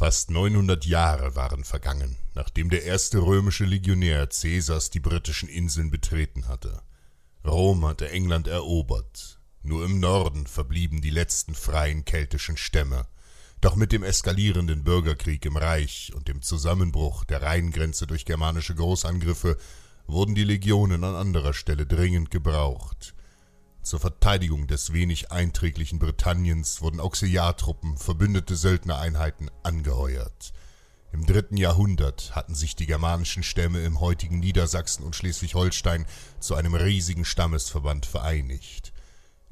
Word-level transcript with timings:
Fast 0.00 0.30
900 0.30 0.86
Jahre 0.86 1.36
waren 1.36 1.62
vergangen, 1.62 2.16
nachdem 2.34 2.70
der 2.70 2.84
erste 2.84 3.18
römische 3.18 3.66
Legionär 3.66 4.26
Caesars 4.28 4.88
die 4.88 4.98
britischen 4.98 5.46
Inseln 5.46 5.90
betreten 5.90 6.48
hatte. 6.48 6.80
Rom 7.44 7.84
hatte 7.84 8.08
England 8.08 8.48
erobert. 8.48 9.38
Nur 9.62 9.84
im 9.84 10.00
Norden 10.00 10.46
verblieben 10.46 11.02
die 11.02 11.10
letzten 11.10 11.54
freien 11.54 12.06
keltischen 12.06 12.56
Stämme. 12.56 13.08
Doch 13.60 13.76
mit 13.76 13.92
dem 13.92 14.02
eskalierenden 14.02 14.84
Bürgerkrieg 14.84 15.44
im 15.44 15.58
Reich 15.58 16.12
und 16.14 16.28
dem 16.28 16.40
Zusammenbruch 16.40 17.24
der 17.24 17.42
Rheingrenze 17.42 18.06
durch 18.06 18.24
germanische 18.24 18.74
Großangriffe 18.74 19.58
wurden 20.06 20.34
die 20.34 20.44
Legionen 20.44 21.04
an 21.04 21.14
anderer 21.14 21.52
Stelle 21.52 21.84
dringend 21.84 22.30
gebraucht. 22.30 23.14
Zur 23.90 23.98
Verteidigung 23.98 24.68
des 24.68 24.92
wenig 24.92 25.32
einträglichen 25.32 25.98
Britanniens 25.98 26.80
wurden 26.80 27.00
Auxiliartruppen, 27.00 27.96
verbündete 27.96 28.54
Söldnereinheiten 28.54 29.50
angeheuert. 29.64 30.52
Im 31.12 31.26
dritten 31.26 31.56
Jahrhundert 31.56 32.36
hatten 32.36 32.54
sich 32.54 32.76
die 32.76 32.86
germanischen 32.86 33.42
Stämme 33.42 33.80
im 33.80 33.98
heutigen 33.98 34.38
Niedersachsen 34.38 35.02
und 35.02 35.16
Schleswig-Holstein 35.16 36.06
zu 36.38 36.54
einem 36.54 36.76
riesigen 36.76 37.24
Stammesverband 37.24 38.06
vereinigt. 38.06 38.92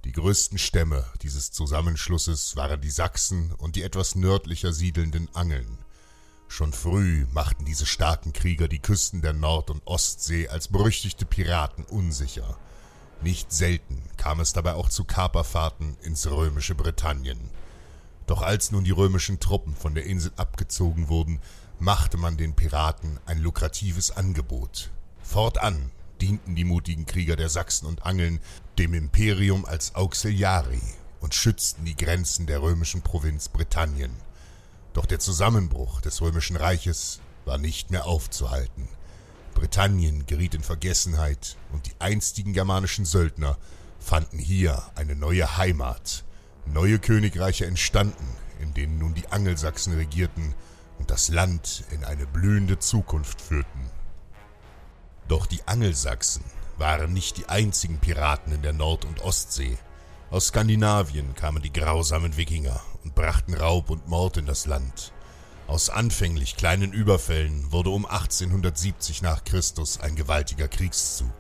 Die 0.05 0.13
größten 0.13 0.59
Stämme 0.59 1.05
dieses 1.23 1.51
Zusammenschlusses 1.51 2.55
waren 2.55 2.81
die 2.81 2.93
Sachsen 2.93 3.51
und 3.55 3.75
die 3.75 3.83
etwas 3.83 4.15
nördlicher 4.15 4.73
siedelnden 4.73 5.29
Angeln. 5.35 5.79
Schon 6.47 6.73
früh 6.73 7.27
machten 7.33 7.65
diese 7.65 7.87
starken 7.87 8.33
Krieger 8.33 8.69
die 8.69 8.79
Küsten 8.79 9.21
der 9.21 9.33
Nord- 9.33 9.71
und 9.71 9.85
Ostsee 9.85 10.47
als 10.47 10.69
berüchtigte 10.69 11.27
Piraten 11.27 11.83
unsicher. 11.83 12.57
Nicht 13.21 13.53
selten 13.53 14.03
kam 14.17 14.39
es 14.41 14.53
dabei 14.53 14.75
auch 14.75 14.89
zu 14.89 15.05
Kaperfahrten 15.05 15.97
ins 16.03 16.31
römische 16.31 16.75
Britannien. 16.75 17.51
Doch 18.27 18.43
als 18.43 18.71
nun 18.71 18.85
die 18.85 18.93
römischen 18.93 19.41
Truppen 19.41 19.75
von 19.75 19.95
der 19.95 20.05
Insel 20.05 20.33
abgezogen 20.37 21.09
wurden, 21.09 21.41
machte 21.81 22.17
man 22.17 22.37
den 22.37 22.55
Piraten 22.55 23.19
ein 23.27 23.39
lukratives 23.39 24.11
Angebot. 24.11 24.91
Fortan 25.23 25.91
dienten 26.21 26.55
die 26.55 26.65
mutigen 26.65 27.07
Krieger 27.07 27.37
der 27.37 27.49
Sachsen 27.49 27.87
und 27.87 28.05
Angeln 28.05 28.41
dem 28.79 28.95
Imperium 28.95 29.65
als 29.65 29.95
Auxiliari 29.95 30.83
und 31.21 31.35
schützten 31.35 31.85
die 31.85 31.97
Grenzen 31.97 32.47
der 32.47 32.63
römischen 32.63 33.03
Provinz 33.03 33.49
Britannien. 33.49 34.13
Doch 34.93 35.07
der 35.07 35.19
Zusammenbruch 35.19 36.01
des 36.01 36.21
römischen 36.21 36.57
Reiches 36.57 37.21
war 37.45 37.59
nicht 37.59 37.91
mehr 37.91 38.07
aufzuhalten. 38.07 38.89
Britannien 39.59 40.25
geriet 40.27 40.55
in 40.55 40.63
Vergessenheit 40.63 41.57
und 41.73 41.87
die 41.87 41.95
einstigen 41.99 42.53
germanischen 42.53 43.05
Söldner 43.05 43.59
fanden 43.99 44.39
hier 44.39 44.81
eine 44.95 45.17
neue 45.17 45.57
Heimat. 45.57 46.25
Neue 46.65 47.01
Königreiche 47.01 47.67
entstanden, 47.67 48.25
in 48.61 48.73
denen 48.75 48.99
nun 48.99 49.15
die 49.15 49.27
Angelsachsen 49.29 49.95
regierten 49.95 50.55
und 50.99 51.11
das 51.11 51.29
Land 51.29 51.83
in 51.91 52.05
eine 52.05 52.25
blühende 52.27 52.79
Zukunft 52.79 53.41
führten. 53.41 53.91
Doch 55.27 55.47
die 55.47 55.67
Angelsachsen 55.67 56.45
waren 56.77 57.13
nicht 57.13 57.37
die 57.37 57.49
einzigen 57.49 57.99
Piraten 57.99 58.53
in 58.53 58.63
der 58.63 58.73
Nord- 58.73 59.07
und 59.07 59.23
Ostsee. 59.23 59.77
Aus 60.31 60.47
Skandinavien 60.47 61.35
kamen 61.35 61.63
die 61.63 61.73
grausamen 61.73 62.37
Wikinger 62.37 62.81
und 63.03 63.17
brachten 63.17 63.55
Raub 63.55 63.91
und 63.91 64.07
Mord 64.07 64.37
in 64.37 64.47
das 64.47 64.67
Land. 64.67 65.13
Aus 65.69 65.91
anfänglich 65.91 66.57
kleinen 66.57 66.95
Überfällen 66.95 67.71
wurde 67.71 67.91
um 67.91 68.07
1870 68.07 69.21
nach 69.21 69.45
Christus 69.45 70.01
ein 70.01 70.17
gewaltiger 70.17 70.67
Kriegszug. 70.67 71.31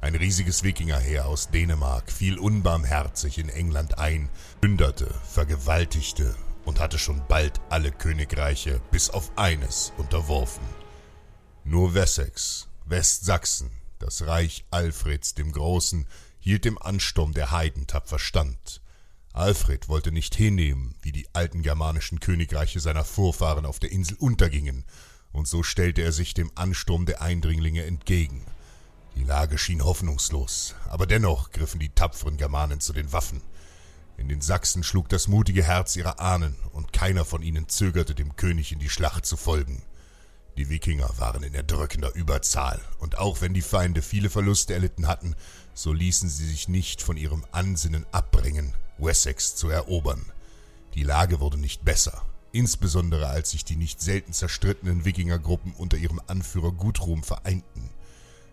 Ein 0.00 0.14
riesiges 0.14 0.62
Wikingerheer 0.62 1.26
aus 1.26 1.50
Dänemark 1.50 2.10
fiel 2.10 2.38
unbarmherzig 2.38 3.36
in 3.36 3.50
England 3.50 3.98
ein, 3.98 4.30
plünderte, 4.62 5.12
vergewaltigte 5.22 6.34
und 6.64 6.80
hatte 6.80 6.98
schon 6.98 7.20
bald 7.28 7.60
alle 7.68 7.92
Königreiche 7.92 8.80
bis 8.90 9.10
auf 9.10 9.30
eines 9.36 9.92
unterworfen. 9.98 10.64
Nur 11.62 11.92
Wessex, 11.92 12.68
Westsachsen, 12.86 13.70
das 13.98 14.26
Reich 14.26 14.64
Alfreds 14.70 15.34
dem 15.34 15.52
Großen, 15.52 16.06
hielt 16.38 16.64
dem 16.64 16.78
Ansturm 16.78 17.34
der 17.34 17.50
Heiden 17.50 17.86
tapfer 17.86 18.18
stand. 18.18 18.80
Alfred 19.38 19.88
wollte 19.88 20.10
nicht 20.10 20.34
hinnehmen, 20.34 20.96
wie 21.00 21.12
die 21.12 21.28
alten 21.32 21.62
germanischen 21.62 22.18
Königreiche 22.18 22.80
seiner 22.80 23.04
Vorfahren 23.04 23.66
auf 23.66 23.78
der 23.78 23.92
Insel 23.92 24.16
untergingen, 24.18 24.84
und 25.30 25.46
so 25.46 25.62
stellte 25.62 26.02
er 26.02 26.10
sich 26.10 26.34
dem 26.34 26.50
Ansturm 26.56 27.06
der 27.06 27.22
Eindringlinge 27.22 27.84
entgegen. 27.84 28.44
Die 29.14 29.22
Lage 29.22 29.56
schien 29.56 29.84
hoffnungslos, 29.84 30.74
aber 30.88 31.06
dennoch 31.06 31.52
griffen 31.52 31.78
die 31.78 31.90
tapferen 31.90 32.36
Germanen 32.36 32.80
zu 32.80 32.92
den 32.92 33.12
Waffen. 33.12 33.40
In 34.16 34.28
den 34.28 34.40
Sachsen 34.40 34.82
schlug 34.82 35.08
das 35.08 35.28
mutige 35.28 35.62
Herz 35.62 35.94
ihrer 35.94 36.18
Ahnen, 36.18 36.56
und 36.72 36.92
keiner 36.92 37.24
von 37.24 37.40
ihnen 37.40 37.68
zögerte, 37.68 38.16
dem 38.16 38.34
König 38.34 38.72
in 38.72 38.80
die 38.80 38.90
Schlacht 38.90 39.24
zu 39.24 39.36
folgen. 39.36 39.82
Die 40.58 40.70
Wikinger 40.70 41.08
waren 41.18 41.44
in 41.44 41.54
erdrückender 41.54 42.12
Überzahl, 42.16 42.80
und 42.98 43.16
auch 43.16 43.40
wenn 43.40 43.54
die 43.54 43.62
Feinde 43.62 44.02
viele 44.02 44.28
Verluste 44.28 44.74
erlitten 44.74 45.06
hatten, 45.06 45.36
so 45.72 45.92
ließen 45.92 46.28
sie 46.28 46.48
sich 46.48 46.66
nicht 46.66 47.00
von 47.00 47.16
ihrem 47.16 47.44
Ansinnen 47.52 48.04
abbringen, 48.10 48.74
Wessex 48.98 49.54
zu 49.54 49.68
erobern. 49.68 50.26
Die 50.94 51.04
Lage 51.04 51.38
wurde 51.38 51.58
nicht 51.58 51.84
besser, 51.84 52.24
insbesondere 52.50 53.28
als 53.28 53.50
sich 53.50 53.64
die 53.64 53.76
nicht 53.76 54.02
selten 54.02 54.32
zerstrittenen 54.32 55.04
Wikingergruppen 55.04 55.74
unter 55.74 55.96
ihrem 55.96 56.20
Anführer 56.26 56.72
Guthrum 56.72 57.22
vereinten. 57.22 57.90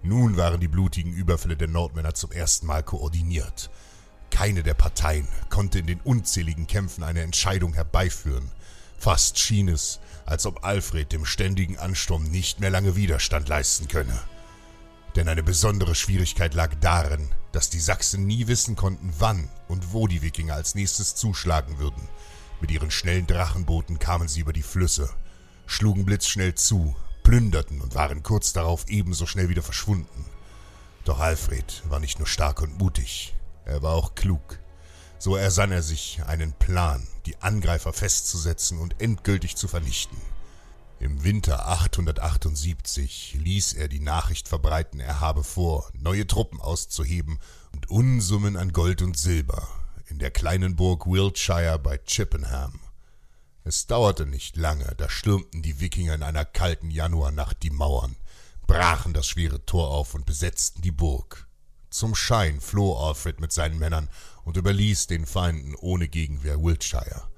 Nun 0.03 0.37
waren 0.37 0.61
die 0.61 0.67
blutigen 0.67 1.11
Überfälle 1.11 1.57
der 1.57 1.69
Nordmänner 1.69 2.13
zum 2.13 2.31
ersten 2.31 2.67
Mal 2.67 2.83
koordiniert. 2.83 3.71
Keine 4.29 4.61
der 4.61 4.75
Parteien 4.75 5.27
konnte 5.49 5.79
in 5.79 5.87
den 5.87 6.01
unzähligen 6.01 6.67
Kämpfen 6.67 7.03
eine 7.03 7.23
Entscheidung 7.23 7.73
herbeiführen. 7.73 8.51
Fast 8.97 9.39
schien 9.39 9.67
es, 9.67 9.99
als 10.25 10.45
ob 10.45 10.63
Alfred 10.63 11.11
dem 11.11 11.25
ständigen 11.25 11.77
Ansturm 11.77 12.23
nicht 12.23 12.59
mehr 12.59 12.69
lange 12.69 12.95
Widerstand 12.95 13.47
leisten 13.47 13.87
könne. 13.87 14.19
Denn 15.15 15.29
eine 15.29 15.43
besondere 15.43 15.95
Schwierigkeit 15.95 16.53
lag 16.53 16.73
darin, 16.81 17.29
dass 17.51 17.69
die 17.69 17.79
Sachsen 17.79 18.25
nie 18.25 18.47
wissen 18.47 18.75
konnten, 18.75 19.13
wann 19.17 19.49
und 19.67 19.93
wo 19.93 20.07
die 20.07 20.21
Wikinger 20.21 20.55
als 20.55 20.75
nächstes 20.75 21.15
zuschlagen 21.15 21.77
würden. 21.77 22.09
Mit 22.59 22.71
ihren 22.71 22.91
schnellen 22.91 23.27
Drachenbooten 23.27 23.99
kamen 23.99 24.27
sie 24.27 24.41
über 24.41 24.53
die 24.53 24.63
Flüsse, 24.63 25.09
schlugen 25.67 26.05
blitzschnell 26.05 26.55
zu, 26.55 26.95
plünderten 27.23 27.81
und 27.81 27.95
waren 27.95 28.23
kurz 28.23 28.53
darauf 28.53 28.85
ebenso 28.87 29.25
schnell 29.25 29.49
wieder 29.49 29.63
verschwunden. 29.63 30.25
Doch 31.05 31.19
Alfred 31.19 31.83
war 31.87 31.99
nicht 31.99 32.19
nur 32.19 32.27
stark 32.27 32.61
und 32.61 32.77
mutig, 32.77 33.35
er 33.65 33.81
war 33.81 33.93
auch 33.93 34.15
klug. 34.15 34.59
So 35.25 35.35
ersann 35.35 35.71
er 35.71 35.81
sich 35.81 36.21
einen 36.27 36.53
Plan, 36.53 37.07
die 37.25 37.41
Angreifer 37.41 37.93
festzusetzen 37.93 38.77
und 38.77 39.01
endgültig 39.01 39.55
zu 39.55 39.67
vernichten. 39.67 40.21
Im 40.99 41.23
Winter 41.23 41.67
878 41.67 43.35
ließ 43.39 43.73
er 43.73 43.87
die 43.87 44.01
Nachricht 44.01 44.47
verbreiten, 44.47 44.99
er 44.99 45.21
habe 45.21 45.43
vor, 45.43 45.89
neue 45.95 46.27
Truppen 46.27 46.61
auszuheben 46.61 47.39
und 47.73 47.89
Unsummen 47.89 48.55
an 48.55 48.71
Gold 48.71 49.01
und 49.01 49.17
Silber 49.17 49.67
in 50.09 50.19
der 50.19 50.29
kleinen 50.29 50.75
Burg 50.75 51.07
Wiltshire 51.07 51.79
bei 51.79 51.97
Chippenham. 51.97 52.79
Es 53.63 53.87
dauerte 53.87 54.27
nicht 54.27 54.57
lange, 54.57 54.93
da 54.95 55.09
stürmten 55.09 55.63
die 55.63 55.79
Wikinger 55.79 56.13
in 56.13 56.21
einer 56.21 56.45
kalten 56.45 56.91
Januarnacht 56.91 57.63
die 57.63 57.71
Mauern, 57.71 58.15
brachen 58.67 59.15
das 59.15 59.25
schwere 59.25 59.65
Tor 59.65 59.89
auf 59.89 60.13
und 60.13 60.27
besetzten 60.27 60.83
die 60.83 60.91
Burg. 60.91 61.47
Zum 61.95 62.13
Schein 62.13 62.59
floh 62.59 62.93
Alfred 62.97 63.39
mit 63.39 63.53
seinen 63.53 63.79
Männern 63.79 64.09
und 64.43 64.57
überließ 64.57 65.07
den 65.07 65.25
Feinden 65.25 65.75
ohne 65.75 66.09
Gegenwehr 66.09 66.61
Wiltshire. 66.61 67.29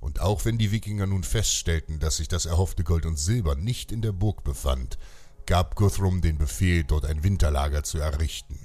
Und 0.00 0.20
auch 0.20 0.46
wenn 0.46 0.56
die 0.56 0.72
Wikinger 0.72 1.06
nun 1.06 1.24
feststellten, 1.24 1.98
dass 1.98 2.16
sich 2.16 2.26
das 2.26 2.46
erhoffte 2.46 2.84
Gold 2.84 3.04
und 3.04 3.18
Silber 3.18 3.54
nicht 3.54 3.92
in 3.92 4.00
der 4.00 4.12
Burg 4.12 4.44
befand, 4.44 4.96
gab 5.44 5.74
Guthrum 5.74 6.22
den 6.22 6.38
Befehl, 6.38 6.84
dort 6.84 7.04
ein 7.04 7.22
Winterlager 7.22 7.82
zu 7.82 7.98
errichten. 7.98 8.58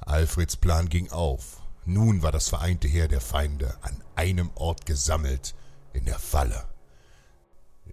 Alfreds 0.00 0.56
Plan 0.56 0.88
ging 0.88 1.12
auf. 1.12 1.62
Nun 1.84 2.24
war 2.24 2.32
das 2.32 2.48
vereinte 2.48 2.88
Heer 2.88 3.06
der 3.06 3.20
Feinde 3.20 3.76
an 3.82 4.02
einem 4.16 4.50
Ort 4.56 4.84
gesammelt, 4.84 5.54
in 5.92 6.06
der 6.06 6.18
Falle. 6.18 6.66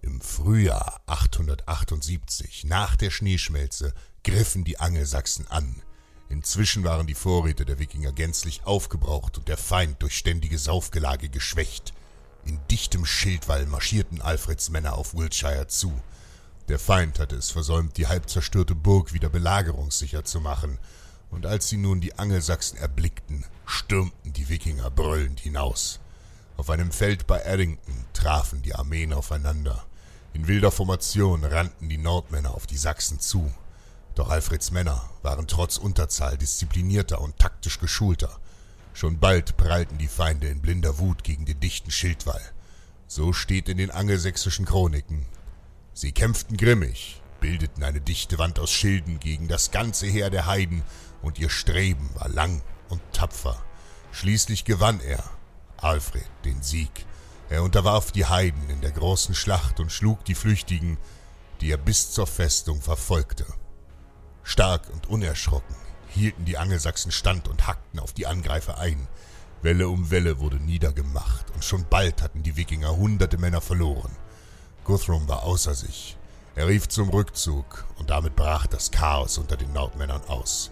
Im 0.02 0.20
Frühjahr 0.20 1.00
878, 1.06 2.64
nach 2.64 2.96
der 2.96 3.10
Schneeschmelze, 3.10 3.94
griffen 4.24 4.64
die 4.64 4.80
Angelsachsen 4.80 5.46
an. 5.46 5.82
Inzwischen 6.30 6.84
waren 6.84 7.08
die 7.08 7.16
Vorräte 7.16 7.64
der 7.64 7.80
Wikinger 7.80 8.12
gänzlich 8.12 8.64
aufgebraucht 8.64 9.36
und 9.36 9.48
der 9.48 9.56
Feind 9.56 10.00
durch 10.00 10.16
ständige 10.16 10.58
Saufgelage 10.58 11.28
geschwächt. 11.28 11.92
In 12.46 12.60
dichtem 12.70 13.04
Schildwall 13.04 13.66
marschierten 13.66 14.22
Alfreds 14.22 14.70
Männer 14.70 14.94
auf 14.94 15.12
Wiltshire 15.14 15.66
zu. 15.66 15.92
Der 16.68 16.78
Feind 16.78 17.18
hatte 17.18 17.34
es 17.34 17.50
versäumt, 17.50 17.96
die 17.96 18.06
halb 18.06 18.30
zerstörte 18.30 18.76
Burg 18.76 19.12
wieder 19.12 19.28
belagerungssicher 19.28 20.24
zu 20.24 20.40
machen, 20.40 20.78
und 21.30 21.46
als 21.46 21.68
sie 21.68 21.76
nun 21.76 22.00
die 22.00 22.16
Angelsachsen 22.16 22.78
erblickten, 22.78 23.44
stürmten 23.66 24.32
die 24.32 24.48
Wikinger 24.48 24.88
brüllend 24.88 25.40
hinaus. 25.40 25.98
Auf 26.56 26.70
einem 26.70 26.92
Feld 26.92 27.26
bei 27.26 27.40
Eddington 27.40 28.04
trafen 28.12 28.62
die 28.62 28.74
Armeen 28.74 29.12
aufeinander. 29.12 29.84
In 30.32 30.46
wilder 30.46 30.70
Formation 30.70 31.44
rannten 31.44 31.88
die 31.88 31.98
Nordmänner 31.98 32.54
auf 32.54 32.68
die 32.68 32.76
Sachsen 32.76 33.18
zu. 33.18 33.50
Doch 34.20 34.28
Alfreds 34.28 34.70
Männer 34.70 35.08
waren 35.22 35.46
trotz 35.46 35.78
Unterzahl 35.78 36.36
disziplinierter 36.36 37.22
und 37.22 37.38
taktisch 37.38 37.80
geschulter. 37.80 38.38
Schon 38.92 39.18
bald 39.18 39.56
prallten 39.56 39.96
die 39.96 40.08
Feinde 40.08 40.48
in 40.48 40.60
blinder 40.60 40.98
Wut 40.98 41.24
gegen 41.24 41.46
den 41.46 41.58
dichten 41.58 41.90
Schildwall. 41.90 42.42
So 43.06 43.32
steht 43.32 43.70
in 43.70 43.78
den 43.78 43.90
angelsächsischen 43.90 44.66
Chroniken. 44.66 45.24
Sie 45.94 46.12
kämpften 46.12 46.58
grimmig, 46.58 47.22
bildeten 47.40 47.82
eine 47.82 48.02
dichte 48.02 48.36
Wand 48.36 48.58
aus 48.58 48.70
Schilden 48.70 49.20
gegen 49.20 49.48
das 49.48 49.70
ganze 49.70 50.06
Heer 50.06 50.28
der 50.28 50.44
Heiden, 50.44 50.82
und 51.22 51.38
ihr 51.38 51.48
Streben 51.48 52.10
war 52.12 52.28
lang 52.28 52.60
und 52.90 53.00
tapfer. 53.14 53.64
Schließlich 54.12 54.66
gewann 54.66 55.00
er, 55.00 55.24
Alfred 55.78 56.28
den 56.44 56.60
Sieg. 56.60 57.06
Er 57.48 57.62
unterwarf 57.62 58.12
die 58.12 58.26
Heiden 58.26 58.68
in 58.68 58.82
der 58.82 58.92
großen 58.92 59.34
Schlacht 59.34 59.80
und 59.80 59.90
schlug 59.90 60.26
die 60.26 60.34
Flüchtigen, 60.34 60.98
die 61.62 61.70
er 61.70 61.78
bis 61.78 62.12
zur 62.12 62.26
Festung 62.26 62.82
verfolgte. 62.82 63.46
Stark 64.42 64.90
und 64.90 65.08
unerschrocken 65.08 65.76
hielten 66.08 66.44
die 66.44 66.58
Angelsachsen 66.58 67.12
stand 67.12 67.48
und 67.48 67.66
hackten 67.66 68.00
auf 68.00 68.12
die 68.12 68.26
Angreifer 68.26 68.78
ein. 68.78 69.08
Welle 69.62 69.88
um 69.88 70.10
Welle 70.10 70.40
wurde 70.40 70.56
niedergemacht, 70.56 71.50
und 71.50 71.64
schon 71.64 71.86
bald 71.88 72.22
hatten 72.22 72.42
die 72.42 72.56
Wikinger 72.56 72.96
hunderte 72.96 73.38
Männer 73.38 73.60
verloren. 73.60 74.10
Guthrum 74.84 75.28
war 75.28 75.42
außer 75.42 75.74
sich. 75.74 76.16
Er 76.54 76.66
rief 76.66 76.88
zum 76.88 77.10
Rückzug, 77.10 77.86
und 77.98 78.10
damit 78.10 78.36
brach 78.36 78.66
das 78.66 78.90
Chaos 78.90 79.38
unter 79.38 79.56
den 79.56 79.72
Nordmännern 79.72 80.24
aus. 80.24 80.70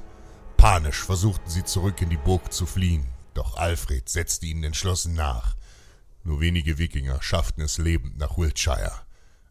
Panisch 0.56 1.05
versuchten 1.05 1.49
sie 1.49 1.65
zurück 1.65 2.00
in 2.03 2.11
die 2.11 2.17
Burg 2.17 2.53
zu 2.53 2.67
fliehen, 2.67 3.06
doch 3.35 3.56
Alfred 3.56 4.09
setzte 4.09 4.47
ihnen 4.47 4.65
entschlossen 4.65 5.15
nach. 5.15 5.55
Nur 6.25 6.41
wenige 6.41 6.79
Wikinger 6.79 7.23
schafften 7.23 7.62
es 7.62 7.79
lebend 7.79 8.19
nach 8.19 8.37
Wiltshire. 8.37 8.93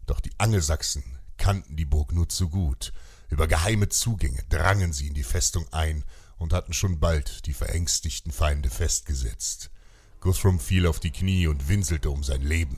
Doch 0.05 0.19
die 0.19 0.33
Angelsachsen 0.37 1.03
kannten 1.37 1.77
die 1.77 1.85
Burg 1.85 2.11
nur 2.11 2.27
zu 2.27 2.49
gut. 2.49 2.91
Über 3.29 3.47
geheime 3.47 3.89
Zugänge 3.89 4.43
drangen 4.49 4.93
sie 4.93 5.07
in 5.07 5.13
die 5.13 5.23
Festung 5.23 5.65
ein 5.71 6.03
und 6.37 6.53
hatten 6.53 6.73
schon 6.73 6.99
bald 6.99 7.45
die 7.45 7.53
verängstigten 7.53 8.31
Feinde 8.31 8.69
festgesetzt. 8.69 9.69
Guthrum 10.19 10.59
fiel 10.59 10.87
auf 10.87 10.99
die 10.99 11.11
Knie 11.11 11.47
und 11.47 11.67
winselte 11.67 12.09
um 12.09 12.23
sein 12.23 12.41
Leben. 12.41 12.77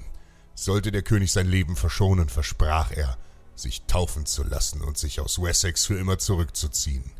Sollte 0.55 0.91
der 0.91 1.03
König 1.03 1.31
sein 1.31 1.47
Leben 1.47 1.75
verschonen, 1.75 2.29
versprach 2.29 2.91
er, 2.91 3.17
sich 3.55 3.83
taufen 3.83 4.25
zu 4.25 4.43
lassen 4.43 4.81
und 4.81 4.97
sich 4.97 5.19
aus 5.19 5.41
Wessex 5.41 5.85
für 5.85 5.97
immer 5.97 6.17
zurückzuziehen. 6.17 7.11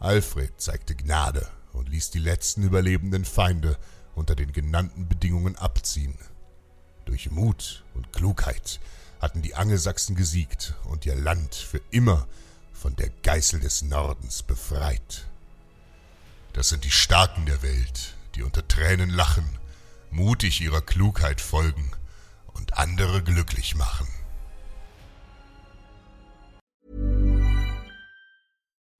Alfred 0.00 0.52
zeigte 0.60 0.94
Gnade 0.94 1.48
und 1.72 1.88
ließ 1.88 2.10
die 2.10 2.18
letzten 2.18 2.62
überlebenden 2.62 3.24
Feinde 3.24 3.78
unter 4.14 4.34
den 4.34 4.52
genannten 4.52 5.08
Bedingungen 5.08 5.56
abziehen. 5.56 6.14
Durch 7.04 7.30
Mut 7.30 7.84
und 7.94 8.12
Klugheit 8.12 8.80
hatten 9.20 9.42
die 9.42 9.54
Angelsachsen 9.54 10.14
gesiegt 10.14 10.74
und 10.84 11.06
ihr 11.06 11.16
Land 11.16 11.54
für 11.54 11.80
immer 11.90 12.26
von 12.78 12.94
der 12.96 13.10
Geißel 13.22 13.60
des 13.60 13.82
Nordens 13.82 14.42
befreit. 14.42 15.26
Das 16.52 16.68
sind 16.68 16.84
die 16.84 16.90
Starken 16.90 17.44
der 17.46 17.62
Welt, 17.62 18.14
die 18.34 18.42
unter 18.42 18.66
Tränen 18.66 19.10
lachen, 19.10 19.58
mutig 20.10 20.60
ihrer 20.60 20.80
Klugheit 20.80 21.40
folgen 21.40 21.90
und 22.54 22.78
andere 22.78 23.22
glücklich 23.22 23.74
machen. 23.74 24.06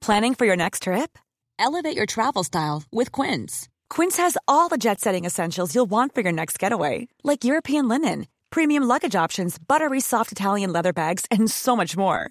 Planning 0.01 0.35
for 0.35 0.47
your 0.47 0.57
next 0.57 0.85
trip? 0.85 1.19
Elevate 1.59 1.97
your 1.97 2.07
travel 2.07 2.43
style 2.43 2.83
with 2.91 3.13
Quince. 3.13 3.69
Quince 3.91 4.17
has 4.17 4.37
all 4.47 4.69
the 4.69 4.79
jet 4.79 5.01
setting 5.01 5.25
essentials 5.25 5.75
you'll 5.75 5.91
want 5.91 6.15
for 6.15 6.23
your 6.23 6.33
next 6.33 6.59
getaway, 6.59 7.09
like 7.23 7.45
European 7.45 7.89
linen, 7.89 8.27
premium 8.51 8.85
luggage 8.85 9.15
options, 9.15 9.59
buttery 9.59 10.01
soft 10.01 10.33
Italian 10.33 10.73
leather 10.73 10.93
bags, 10.93 11.27
and 11.31 11.51
so 11.51 11.77
much 11.77 11.97
more. 11.97 12.31